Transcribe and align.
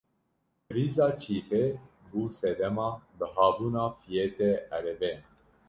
Krîza 0.67 1.07
çîpê 1.21 1.63
bû 2.09 2.21
sedema 2.39 2.89
bihabûna 3.17 3.85
fiyetê 3.99 4.51
erebeyan. 4.75 5.23